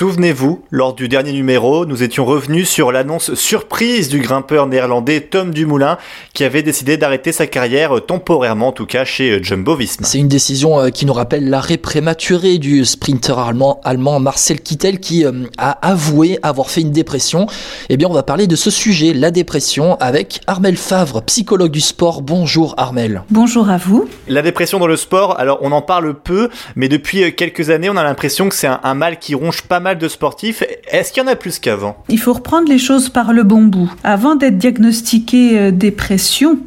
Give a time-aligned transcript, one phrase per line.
[0.00, 5.52] Souvenez-vous, lors du dernier numéro, nous étions revenus sur l'annonce surprise du grimpeur néerlandais Tom
[5.52, 5.98] Dumoulin
[6.32, 10.06] qui avait décidé d'arrêter sa carrière euh, temporairement, en tout cas chez euh, Jumbo Visma.
[10.06, 15.00] C'est une décision euh, qui nous rappelle l'arrêt prématuré du sprinter allemand, allemand Marcel Kittel
[15.00, 15.26] qui
[15.58, 17.46] a avoué avoir fait une dépression.
[17.90, 21.82] Eh bien, on va parler de ce sujet, la dépression, avec Armel Favre, psychologue du
[21.82, 22.22] sport.
[22.22, 23.22] Bonjour Armel.
[23.28, 24.08] Bonjour à vous.
[24.28, 27.98] La dépression dans le sport, alors on en parle peu, mais depuis quelques années, on
[27.98, 30.62] a l'impression que c'est un, un mal qui ronge pas mal de sportifs.
[30.90, 31.96] Est-ce qu'il y en a plus qu'avant?
[32.08, 33.90] Il faut reprendre les choses par le bon bout.
[34.04, 36.58] Avant d'être diagnostiqué euh, dépression,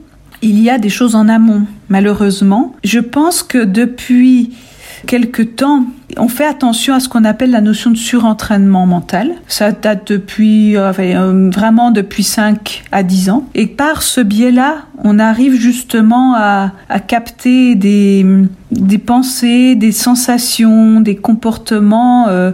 [0.42, 2.76] il y a des choses en amont, malheureusement.
[2.84, 4.52] Je pense que depuis
[5.08, 5.86] quelque temps,
[6.18, 9.34] on fait attention à ce qu'on appelle la notion de surentraînement mental.
[9.48, 13.46] Ça date depuis euh, euh, vraiment depuis 5 à 10 ans.
[13.56, 18.26] Et par ce biais-là, on arrive justement à, à capter des,
[18.74, 22.52] des pensées, des sensations, des comportements euh,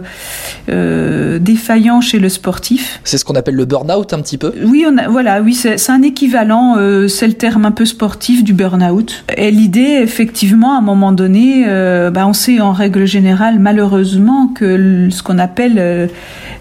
[0.68, 3.00] euh, défaillants chez le sportif.
[3.04, 4.52] C'est ce qu'on appelle le burn-out un petit peu.
[4.64, 8.44] Oui, on a, voilà, oui, c'est un équivalent, euh, c'est le terme un peu sportif
[8.44, 9.24] du burn-out.
[9.36, 11.64] Et l'idée, effectivement, à un moment donné,
[12.12, 16.10] bah, on sait en règle générale, malheureusement, que ce qu'on appelle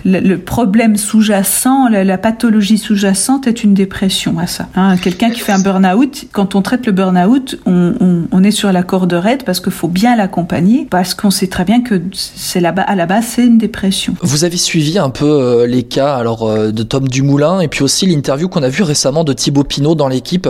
[0.05, 4.67] le, le problème sous-jacent, la, la pathologie sous-jacente est une dépression à ça.
[4.75, 8.51] Hein, Quelqu'un qui fait un burn-out, quand on traite le burn-out, on, on, on est
[8.51, 11.99] sur la corde raide parce qu'il faut bien l'accompagner, parce qu'on sait très bien que
[12.13, 14.13] c'est là-bas, à la base, c'est une dépression.
[14.21, 17.81] Vous avez suivi un peu euh, les cas alors euh, de Tom Dumoulin et puis
[17.81, 20.47] aussi l'interview qu'on a vue récemment de Thibaut Pinot dans l'équipe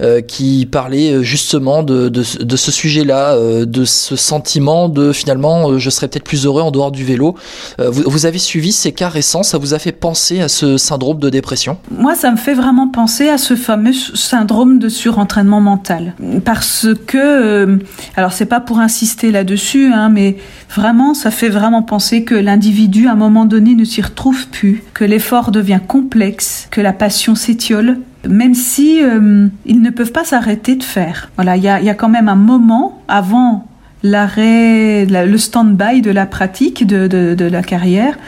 [0.00, 5.10] euh, qui parlait justement de, de, ce- de ce sujet-là, euh, de ce sentiment de
[5.10, 7.34] finalement euh, je serais peut-être plus heureux en dehors du vélo.
[7.80, 11.18] Vous, vous avez suivi ces cas récents, ça vous a fait penser à ce syndrome
[11.18, 11.78] de dépression?
[11.90, 16.14] Moi, ça me fait vraiment penser à ce fameux syndrome de surentraînement mental.
[16.44, 17.78] Parce que,
[18.16, 20.36] alors c'est pas pour insister là-dessus, hein, mais
[20.74, 24.82] vraiment, ça fait vraiment penser que l'individu, à un moment donné, ne s'y retrouve plus,
[24.94, 27.98] que l'effort devient complexe, que la passion s'étiole,
[28.28, 31.30] même si euh, ils ne peuvent pas s'arrêter de faire.
[31.36, 33.66] Voilà, il y a, quand même un moment avant
[34.02, 38.18] l'arrêt, la- le stand-by de la pratique de, la carrière,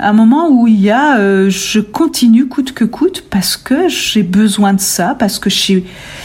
[0.00, 4.24] un moment où il y a euh, je continue coûte que coûte parce que j'ai
[4.24, 5.48] besoin de ça, parce que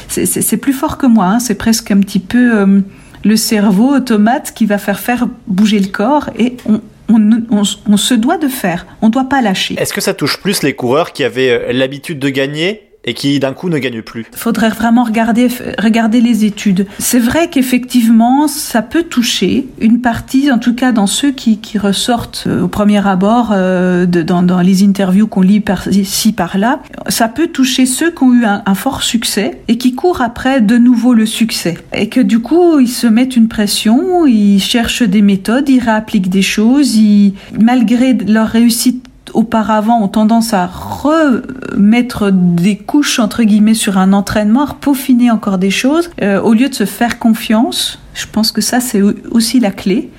[0.08, 2.82] c'est plus fort que moi, hein, c'est presque un petit peu euh,
[3.24, 7.44] le cerveau automate qui va faire faire bouger le corps et on, on,
[7.88, 9.76] on- se doit de faire, on ne doit pas lâcher.
[9.80, 13.40] Est-ce que ça touche plus les coureurs qui avaient euh, l'habitude de gagner et qui
[13.40, 15.48] d'un coup ne gagnent plus faudrait vraiment regarder,
[15.80, 16.86] regarder les études.
[17.00, 21.78] C'est vrai qu'effectivement, ça peut toucher une partie, en tout cas dans ceux qui, qui
[21.78, 26.82] ressortent euh, au premier abord euh, dans, dans les interviews qu'on lit par-ci, par-là.
[27.08, 30.62] Ça peut toucher ceux qui ont eu un, un fort succès et qui courent après
[30.62, 31.78] de nouveau le succès.
[31.94, 36.30] Et que du coup, ils se mettent une pression, ils cherchent des méthodes, ils réappliquent
[36.30, 43.74] des choses, ils, malgré leur réussite auparavant ont tendance à remettre des couches entre guillemets
[43.74, 48.00] sur un entraînement, à peaufiner encore des choses, euh, au lieu de se faire confiance.
[48.14, 50.10] Je pense que ça c'est aussi la clé.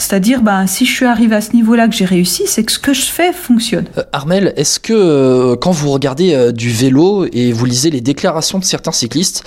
[0.00, 2.78] C'est-à-dire, ben, si je suis arrivé à ce niveau-là, que j'ai réussi, c'est que ce
[2.78, 3.84] que je fais fonctionne.
[3.98, 8.00] Euh, Armel, est-ce que euh, quand vous regardez euh, du vélo et vous lisez les
[8.00, 9.44] déclarations de certains cyclistes,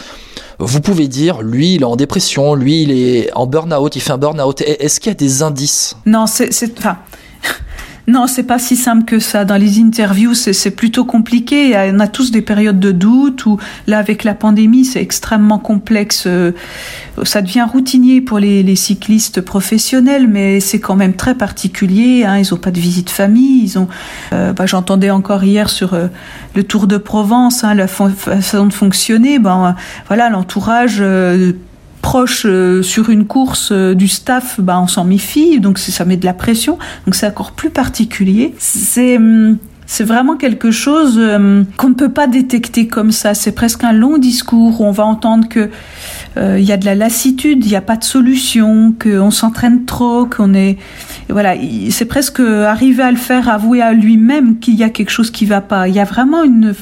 [0.60, 4.12] vous pouvez dire, lui, il est en dépression, lui, il est en burn-out, il fait
[4.12, 4.62] un burn-out.
[4.62, 5.96] Est-ce qu'il y a des indices?
[6.06, 7.00] Non, c'est, c'est, enfin,
[8.06, 9.46] non, c'est pas si simple que ça.
[9.46, 11.74] Dans les interviews, c'est, plutôt compliqué.
[11.94, 16.26] On a tous des périodes de doute ou là, avec la pandémie, c'est extrêmement complexe.
[16.28, 16.52] Euh,
[17.24, 22.26] Ça devient routinier pour les, les cyclistes professionnels, mais c'est quand même très particulier.
[22.26, 22.40] Hein.
[22.40, 23.64] Ils ont pas de visite famille.
[23.64, 23.88] Ils ont.
[24.34, 26.08] euh, bah, j'entendais encore hier sur euh,
[26.56, 29.40] le Tour de Provence, hein, la façon de fonctionner.
[29.40, 29.76] Ben,
[30.08, 31.02] voilà, l'entourage.
[32.46, 36.26] Euh, sur une course euh, du staff, bah, on s'en méfie, donc ça met de
[36.26, 38.54] la pression, donc c'est encore plus particulier.
[38.60, 43.34] C'est hum, c'est vraiment quelque chose euh, qu'on ne peut pas détecter comme ça.
[43.34, 45.70] C'est presque un long discours où on va entendre que
[46.38, 49.84] euh, il y a de la lassitude, il n'y a pas de solution, qu'on s'entraîne
[49.86, 50.78] trop, qu'on est
[51.30, 55.12] voilà, il- c'est presque arriver à le faire avouer à lui-même qu'il y a quelque
[55.12, 55.88] chose qui va pas.
[55.90, 56.74] Il y a vraiment une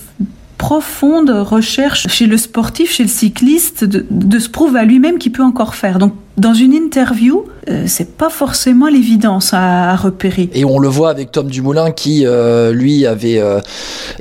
[0.61, 5.41] profonde recherche chez le sportif, chez le cycliste, de, se prouver à lui-même qu'il peut
[5.41, 5.97] encore faire.
[5.97, 10.49] Donc dans une interview, euh, c'est pas forcément l'évidence à, repérer.
[10.53, 13.59] Et on le voit avec Tom Dumoulin qui, euh, lui, avait euh,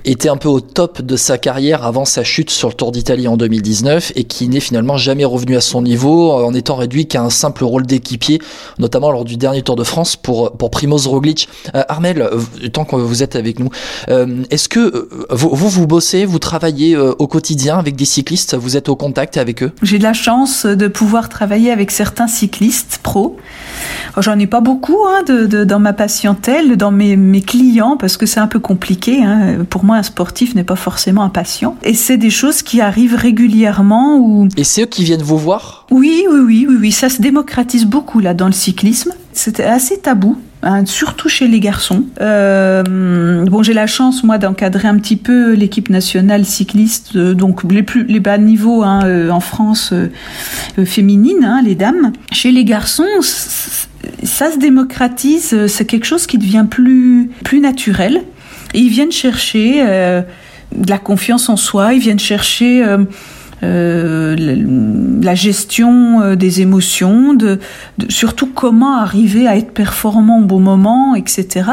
[0.04, 3.28] été un peu au top de sa carrière avant sa chute sur le Tour d'Italie
[3.28, 7.22] en 2019 et qui n'est finalement jamais revenu à son niveau en étant réduit qu'à
[7.22, 8.40] un simple rôle d'équipier,
[8.78, 11.48] notamment lors du dernier Tour de France pour, pour Primoz Roglic.
[11.72, 12.28] Armel,
[12.72, 13.70] tant que vous êtes avec nous,
[14.50, 18.88] est-ce que vous, vous, vous bossez, vous travaillez au quotidien avec des cyclistes, vous êtes
[18.88, 19.72] au contact avec eux?
[19.82, 23.36] J'ai de la chance de pouvoir travailler avec certains cyclistes pros.
[24.16, 28.24] J'en ai pas beaucoup hein, de, dans ma patientèle, dans mes, mes clients, parce que
[28.24, 29.22] c'est un peu compliqué.
[29.22, 29.66] Hein.
[29.68, 31.76] Pour moi, un sportif n'est pas forcément un patient.
[31.82, 34.48] Et c'est des choses qui arrivent régulièrement.
[34.56, 35.84] Et c'est eux qui viennent vous voir?
[35.90, 36.90] Oui, oui, oui, oui, oui.
[36.90, 39.12] Ça se démocratise beaucoup là dans le cyclisme.
[39.34, 40.38] C'était assez tabou.
[40.62, 42.04] Hein, surtout chez les garçons.
[42.20, 47.62] Euh, bon, j'ai la chance moi d'encadrer un petit peu l'équipe nationale cycliste, euh, donc
[47.72, 49.94] les plus les bas niveaux hein, euh, en France
[50.84, 52.12] féminine, hein, les dames.
[52.30, 58.22] Chez les garçons, ça se démocratise, c'est quelque chose qui devient plus plus naturel.
[58.74, 62.84] Ils viennent chercher de la confiance en soi, ils viennent chercher
[63.62, 64.36] euh,
[65.22, 67.58] la gestion euh, des émotions, de,
[68.08, 71.72] surtout comment arriver à être performant au bon moment, etc.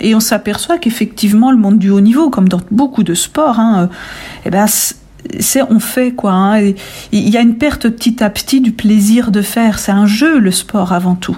[0.00, 3.82] Et on s'aperçoit qu'effectivement, le monde du haut niveau, comme dans beaucoup de sports, hein,
[3.82, 3.94] euh,
[4.46, 4.66] eh ben,
[5.38, 6.32] c'est on fait quoi.
[6.32, 6.72] Hein,
[7.12, 9.78] il y a une perte petit à petit du plaisir de faire.
[9.78, 11.36] C'est un jeu le sport avant tout.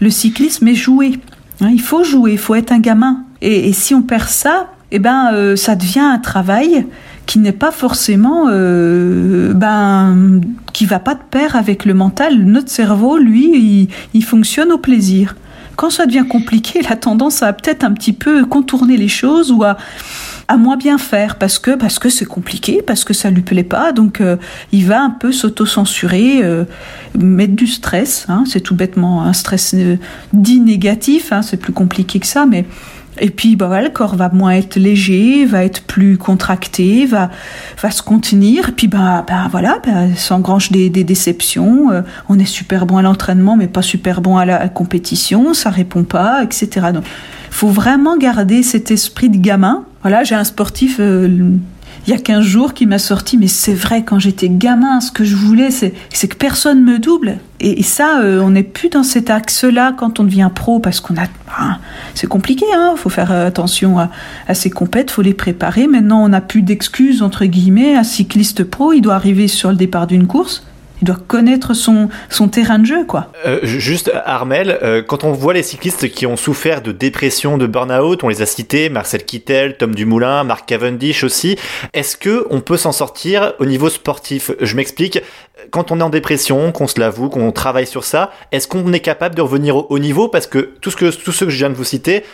[0.00, 1.18] Le cyclisme est joué.
[1.60, 3.24] Hein, il faut jouer, il faut être un gamin.
[3.42, 6.86] Et, si on perd ça, eh ben ça devient un travail
[7.26, 10.40] qui n'est pas forcément, euh, ben,
[10.72, 12.44] qui va pas de pair avec le mental.
[12.44, 15.36] Notre cerveau, lui, il, fonctionne au plaisir.
[15.76, 19.50] Quand ça devient compliqué, il a tendance à peut-être un petit peu contourner les choses
[19.50, 19.76] ou à,
[20.46, 23.64] à moins bien faire parce que parce que c'est compliqué, parce que ça lui plaît
[23.64, 23.92] pas.
[23.92, 24.36] Donc euh,
[24.72, 26.64] il va un peu s'auto-censurer, euh,
[27.18, 28.26] mettre du stress.
[28.28, 29.74] Hein, c'est tout bêtement un stress
[30.32, 31.32] dit négatif.
[31.32, 32.66] Hein, c'est plus compliqué que ça, mais
[33.20, 37.30] et puis, bah, le corps va moins être léger, va être plus contracté, va,
[37.80, 38.70] va se contenir.
[38.70, 41.90] Et puis, bah, bah voilà, bah, s'engrange des, des déceptions.
[41.90, 45.54] Euh, on est super bon à l'entraînement, mais pas super bon à la compétition.
[45.54, 46.88] Ça répond pas, etc.
[46.92, 47.04] Donc,
[47.50, 49.84] faut vraiment garder cet esprit de gamin.
[50.02, 51.56] Voilà, j'ai un sportif euh,
[52.06, 55.10] il y a 15 jours qui m'a sorti, mais c'est vrai, quand j'étais gamin, ce
[55.10, 55.92] que je voulais, c'est
[56.28, 57.38] que personne me double.
[57.60, 61.16] Et, ça, euh, on n'est plus dans cet axe-là quand on devient pro, parce qu'on
[61.16, 61.26] a...
[61.56, 61.78] Ah,
[62.14, 64.10] c'est compliqué, hein, faut faire attention à,
[64.48, 65.86] à ses compètes, faut les préparer.
[65.86, 67.94] Maintenant, on n'a plus d'excuses, entre guillemets.
[67.94, 70.64] Un cycliste pro, il doit arriver sur le départ d'une course,
[71.04, 73.30] il doit connaître son, son terrain de jeu, quoi.
[73.44, 77.66] Euh, juste, Armel, euh, quand on voit les cyclistes qui ont souffert de dépression, de
[77.66, 81.58] burn-out, on les a cités, Marcel Kittel, Tom Dumoulin, Marc Cavendish aussi,
[81.92, 84.50] est-ce que on peut s'en sortir au niveau sportif?
[84.62, 85.20] Je m'explique,
[85.70, 89.00] quand on est en dépression, qu'on se l'avoue, qu'on travaille sur ça, est-ce qu'on est
[89.00, 90.28] capable de revenir au haut niveau?
[90.28, 92.24] Parce que tout ce que, tous ceux que je viens de vous citer,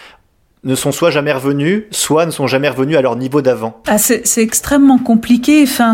[0.62, 3.80] ne sont soit jamais revenus, soit ne sont jamais revenus à leur niveau d'avant.
[3.88, 5.62] Ah, c'est extrêmement compliqué.
[5.62, 5.92] Enfin,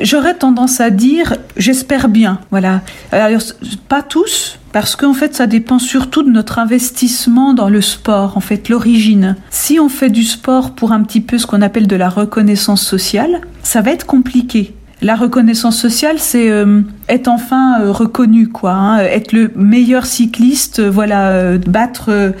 [0.00, 2.82] J'aurais tendance à dire, j'espère bien, voilà.
[3.10, 3.40] Alors,
[3.88, 8.40] pas tous, parce qu'en fait, ça dépend surtout de notre investissement dans le sport, en
[8.40, 9.36] fait, l'origine.
[9.50, 12.82] Si on fait du sport pour un petit peu ce qu'on appelle de la reconnaissance
[12.82, 14.74] sociale, ça va être compliqué.
[15.00, 18.72] La reconnaissance sociale, c'est euh, être enfin euh, reconnu, quoi.
[18.72, 22.34] Hein, être le meilleur cycliste, euh, voilà, battre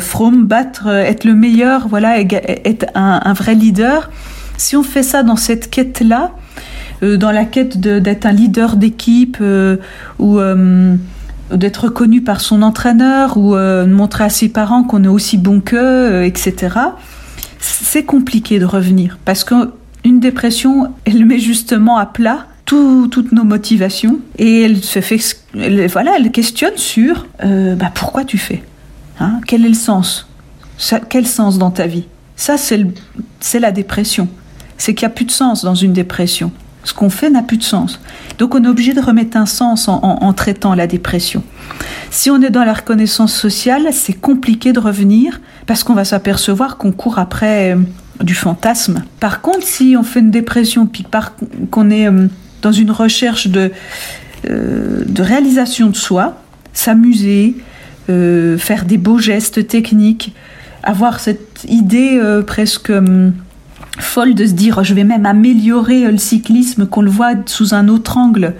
[0.00, 4.10] From, battre, être le meilleur, voilà, être un vrai leader.
[4.56, 6.32] Si on fait ça dans cette quête-là,
[7.02, 9.76] euh, dans la quête d'être un leader d'équipe euh,
[10.18, 10.94] ou euh,
[11.50, 13.56] d'être reconnu par son entraîneur ou
[13.86, 16.76] montrer à ses parents qu'on est aussi bon qu'eux, etc.,
[17.58, 24.18] c'est compliqué de revenir parce qu'une dépression, elle met justement à plat toutes nos motivations
[24.38, 25.20] et elle se fait,
[25.88, 28.62] voilà, elle questionne sur bah, pourquoi tu fais,
[29.20, 30.26] hein, quel est le sens,
[31.10, 32.04] quel sens dans ta vie?
[32.34, 34.26] Ça, c'est la dépression
[34.78, 36.52] c'est qu'il n'y a plus de sens dans une dépression.
[36.84, 38.00] Ce qu'on fait n'a plus de sens.
[38.38, 41.44] Donc on est obligé de remettre un sens en, traitant la dépression.
[42.10, 46.76] Si on est dans la reconnaissance sociale, c'est compliqué de revenir parce qu'on va s'apercevoir
[46.78, 47.76] qu'on court après euh,
[48.20, 49.04] du fantasme.
[49.20, 51.06] Par contre, si on fait une dépression puis
[51.70, 52.26] qu'on est euh,
[52.62, 53.70] dans une recherche de,
[54.50, 56.36] euh, de réalisation de soi,
[56.72, 57.56] s'amuser,
[58.58, 60.34] faire des beaux gestes techniques,
[60.82, 62.92] avoir cette idée presque
[63.98, 67.74] folle de se dire oh, je vais même améliorer le cyclisme, qu'on le voit sous
[67.74, 68.54] un autre angle,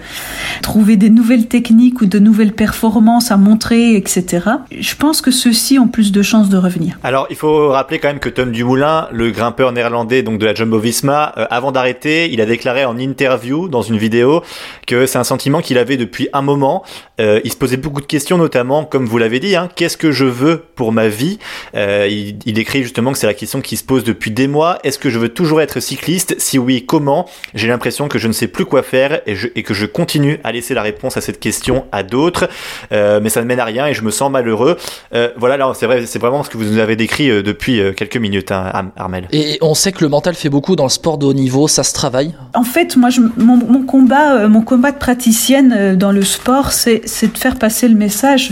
[0.61, 4.45] trouver des nouvelles techniques ou de nouvelles performances à montrer, etc.
[4.71, 6.97] Je pense que ceux-ci ont plus de chances de revenir.
[7.03, 10.53] Alors il faut rappeler quand même que Tom Dumoulin, le grimpeur néerlandais donc de la
[10.53, 14.43] Jumbo-Visma, euh, avant d'arrêter, il a déclaré en interview dans une vidéo
[14.87, 16.83] que c'est un sentiment qu'il avait depuis un moment.
[17.19, 20.11] Euh, il se posait beaucoup de questions, notamment comme vous l'avez dit, hein, qu'est-ce que
[20.11, 21.39] je veux pour ma vie?
[21.75, 24.79] Euh, il, il écrit justement que c'est la question qui se pose depuis des mois.
[24.83, 27.27] Est-ce que je veux toujours être cycliste Si oui, comment?
[27.53, 30.39] J'ai l'impression que je ne sais plus quoi faire et, je, et, que je continue
[30.43, 32.49] à laisser la réponse à cette question à d'autres,
[32.91, 34.77] euh, mais ça ne mène à rien et je me sens malheureux.
[35.13, 37.81] Euh, voilà, là, c'est vrai, c'est vraiment ce que vous nous avez décrit euh, depuis
[37.95, 39.27] quelques minutes, hein, Armel.
[39.31, 41.83] Et on sait que le mental fait beaucoup dans le sport de haut niveau, ça
[41.83, 42.33] se travaille?
[42.53, 47.01] En fait, moi, je, mon, mon, combat, mon combat de praticienne dans le sport, c'est
[47.01, 48.51] de faire passer le message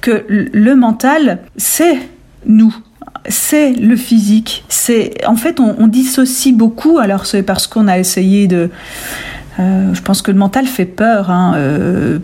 [0.00, 1.98] que le mental, c'est
[2.44, 2.74] nous
[3.28, 4.64] c'est le physique.
[4.68, 6.98] C'est en fait on, dissocie beaucoup.
[6.98, 8.70] Alors c'est parce qu'on a essayé de.
[9.58, 12.18] Euh, je pense que le mental fait peur hein, euh,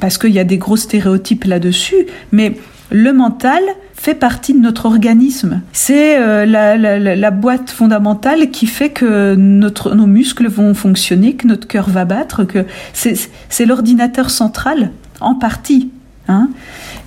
[0.00, 2.06] parce qu'il y a des gros stéréotypes là-dessus.
[2.32, 2.56] Mais
[2.90, 3.62] le mental
[3.94, 5.60] fait partie de notre organisme.
[5.72, 11.66] C'est euh, la, boîte fondamentale qui fait que notre, nos muscles vont fonctionner, que notre
[11.66, 15.90] cœur va battre, que c'est l'ordinateur central en partie.
[16.28, 16.50] Hein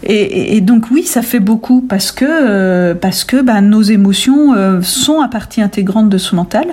[0.03, 4.81] et, donc oui, ça fait beaucoup parce que euh, parce que bah, nos émotions euh,
[4.81, 6.65] sont à partie intégrante de ce mental.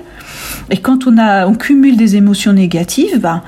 [0.70, 3.42] Et quand on a on cumule des émotions négatives, bah,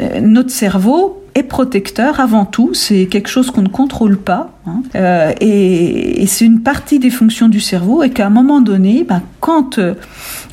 [0.00, 2.74] euh, notre cerveau est protecteur avant tout.
[2.74, 4.50] C'est quelque chose qu'on ne contrôle pas.
[4.66, 4.82] Hein.
[5.40, 8.02] Et, c'est une partie des fonctions du cerveau.
[8.02, 9.78] Et qu'à un moment donné, bah, quand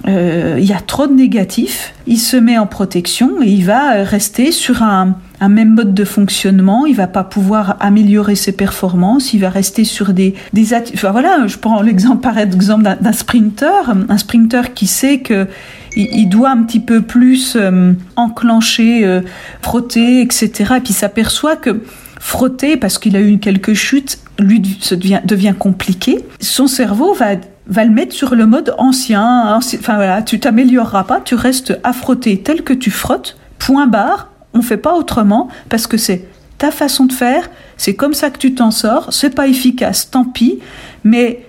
[0.06, 4.52] il y a trop de négatifs, il se met en protection et il va rester
[4.52, 6.86] sur un, un même mode de fonctionnement.
[6.86, 9.34] Il va pas pouvoir améliorer ses performances.
[9.34, 11.48] Il va rester sur des des enfin, voilà.
[11.48, 15.48] Je prends l'exemple par exemple d'un sprinter, un sprinter qui sait que
[15.96, 19.22] il, doit un petit peu plus euh, enclencher, euh,
[19.62, 20.76] frotter, etc.
[20.78, 21.82] Et puis s'aperçoit que
[22.20, 26.20] frotter, parce qu'il a eu quelques chutes, lui ça devient, devient compliqué.
[26.40, 27.36] Son cerveau va
[27.70, 29.56] va le mettre sur le mode ancien.
[29.56, 33.38] enfin voilà, tu t'amélioreras pas, tu restes à frotter tel que tu frottes.
[33.60, 34.30] Point barre.
[34.54, 36.26] On fait pas autrement parce que c'est
[36.58, 37.50] ta façon de faire.
[37.78, 39.14] C'est comme ça que tu t'en sors.
[39.14, 40.60] C'est pas efficace, tant pis.
[41.04, 41.46] Mais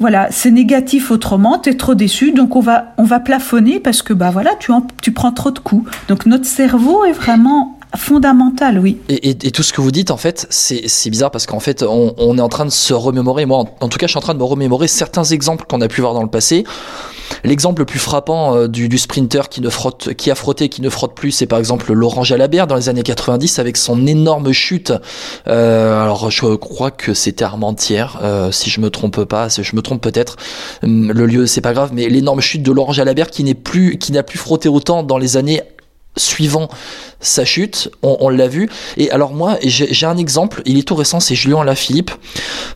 [0.00, 4.00] voilà, c'est négatif autrement, tu es trop déçu, donc on va, on va plafonner parce
[4.00, 4.70] que bah voilà, tu,
[5.02, 5.90] tu prends trop de coups.
[6.06, 8.98] Donc notre cerveau est vraiment fondamental, oui.
[9.08, 12.38] Et, et, tout ce que vous dites, en fait, c'est bizarre parce qu'en fait, on,
[12.38, 13.46] est en train de se remémorer.
[13.46, 15.88] Moi, en, tout cas, je suis en train de me remémorer certains exemples qu'on a
[15.88, 16.64] pu voir dans le passé.
[17.44, 20.82] L'exemple le plus frappant euh, du, du, sprinter qui ne frotte, qui a frotté, qui
[20.82, 24.52] ne frotte plus, c'est par exemple Laurent Jalabert dans les années 90 avec son énorme
[24.52, 24.92] chute.
[25.46, 29.82] Euh, alors, je crois que c'était Armentières, euh, si je me trompe pas, je me
[29.82, 30.36] trompe peut-être.
[30.82, 33.98] Hum, le lieu, c'est pas grave, mais l'énorme chute de Laurent Jalabert qui n'est plus,
[33.98, 35.62] qui n'a plus frotté autant dans les années
[36.18, 36.68] suivant
[37.20, 38.68] sa chute, on, l'a vu.
[38.96, 42.10] Et alors moi, j'ai un exemple, il est tout récent, c'est Julien Lafilippe.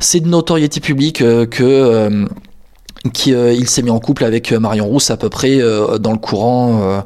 [0.01, 1.63] C'est de notoriété publique euh, que...
[1.63, 2.27] Euh,
[3.11, 6.13] qui euh, il s'est mis en couple avec Marion Rousse à peu près euh, dans
[6.13, 7.03] le courant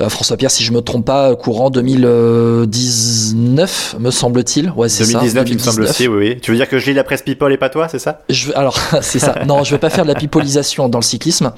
[0.00, 4.72] euh, François Pierre si je me trompe pas courant 2019 me semble-t-il.
[4.76, 6.40] Ouais c'est 2019, ça 2019 il me semble aussi oui, oui.
[6.40, 8.22] Tu veux dire que je lis la presse people et pas toi c'est ça?
[8.30, 9.34] Je alors c'est ça.
[9.46, 11.52] Non je vais pas faire de la pipolisation dans le cyclisme.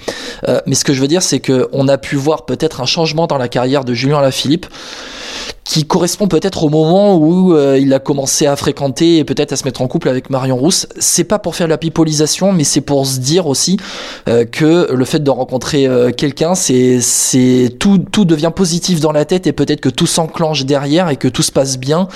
[0.49, 2.87] Euh, mais ce que je veux dire c'est que on a pu voir peut-être un
[2.87, 4.67] changement dans la carrière de Julien Lafilippe
[5.65, 9.57] qui correspond peut-être au moment où euh, il a commencé à fréquenter et peut-être à
[9.57, 10.89] se mettre en couple avec Marion Rousse.
[10.99, 13.77] C'est pas pour faire la pipolisation, mais c'est pour se dire aussi
[14.29, 19.13] euh, que le fait de rencontrer euh, quelqu'un, c'est c'est tout tout devient positif dans
[19.13, 22.09] la tête et peut-être que tout s'enclenche derrière et que tout se passe bien.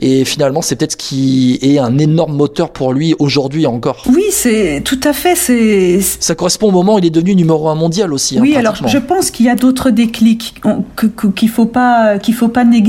[0.00, 4.02] Et finalement, c'est peut-être ce qui est un énorme moteur pour lui aujourd'hui encore.
[4.12, 5.36] Oui, c'est tout à fait.
[5.36, 8.38] C'est ça correspond au moment où il est devenu numéro un mondial aussi.
[8.38, 10.56] Hein, oui, hein, alors je pense qu'il y a d'autres déclics
[11.36, 12.88] qu'il faut pas qu'il faut pas négliger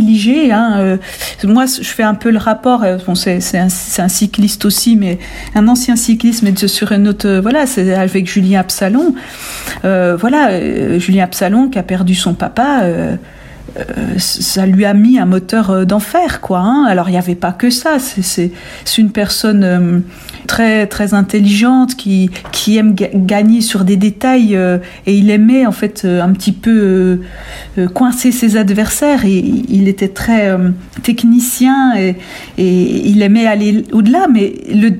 [0.51, 0.79] Hein.
[0.79, 0.97] Euh,
[1.43, 2.83] moi, je fais un peu le rapport.
[2.83, 5.19] Euh, bon, c'est un, cycliste aussi, mais
[5.55, 7.27] un ancien cycliste, mais sur une autre.
[7.27, 9.13] Euh, voilà, c'est avec Julien Absalon.
[9.83, 12.83] Voilà, Julien Absalon qui a perdu son papa.
[14.17, 16.59] Ça lui a mis un moteur d'enfer, quoi.
[16.59, 16.85] Hein.
[16.87, 17.97] Alors il n'y avait pas que ça.
[17.99, 18.51] C'est
[18.97, 20.03] une personne
[20.49, 25.71] très très intelligente qui qui aime gagner sur des détails euh, et il aimait en
[25.71, 27.21] fait euh, un petit peu
[27.77, 29.25] euh, coincer ses adversaires.
[29.25, 30.57] Et il était très
[31.03, 32.15] technicien et,
[32.57, 34.27] il aimait aller au-delà.
[34.27, 34.53] Mais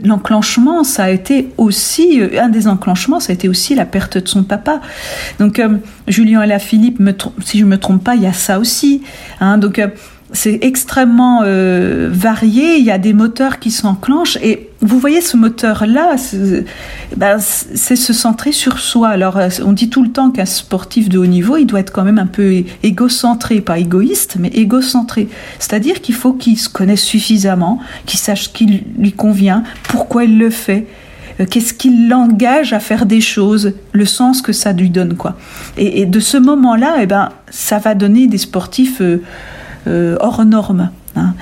[0.04, 4.20] l'enclenchement le, ça a été aussi un des enclenchements ça a été aussi la perte
[4.20, 4.82] de son papa.
[5.40, 5.60] Donc
[6.08, 7.02] Julien et la Philippe
[7.44, 9.02] si je me trompe pas il y a ça aussi
[9.40, 9.82] hein, donc
[10.32, 12.78] c'est extrêmement euh, varié.
[12.78, 16.66] Il y a des moteurs qui s'enclenchent et vous voyez ce moteur-là, c'est
[17.18, 19.10] ben, c'est se centrer sur soi.
[19.10, 21.92] Alors, euh, on dit tout le temps qu'un sportif de haut niveau, il doit être
[21.92, 25.28] quand même un peu égocentré, pas égoïste, mais égocentré.
[25.58, 30.38] C'est-à-dire qu'il faut qu'il se connaisse suffisamment, qu'il sache ce qui lui convient, pourquoi il
[30.38, 30.86] le fait
[31.40, 35.38] euh, qu'est-ce qui l'engage à faire des choses, le sens que ça lui donne, quoi.
[35.78, 39.02] Et, de ce moment-là, eh ben, ça va donner des sportifs
[39.90, 40.90] euh, hors normes.
[41.16, 41.34] Hein.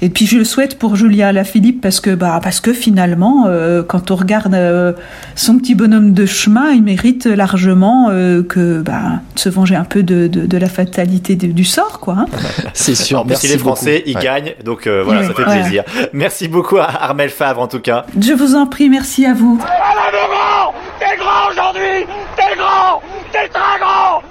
[0.00, 3.82] Et puis je le souhaite pour Julia Alaphilippe parce que bah parce que finalement euh,
[3.82, 4.92] quand on regarde euh,
[5.34, 10.04] son petit bonhomme de chemin, il mérite largement que bah, de se venger un peu
[10.04, 12.18] de, de, la fatalité du sort quoi.
[12.20, 12.26] Hein.
[12.72, 13.24] C'est sûr.
[13.26, 14.18] Merci, merci les Français, beaucoup.
[14.18, 15.82] ils gagnent donc voilà ça fait plaisir.
[16.12, 18.06] Merci beaucoup à Armel Favre en tout cas.
[18.18, 19.60] Je vous en prie, merci à vous.
[19.64, 24.26] À la T'es grand aujourd'hui, t'es grand, t'es très grand.